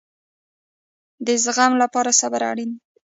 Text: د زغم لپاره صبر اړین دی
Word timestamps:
د 1.25 1.27
زغم 1.43 1.71
لپاره 1.81 2.17
صبر 2.19 2.41
اړین 2.51 2.69
دی 2.75 2.79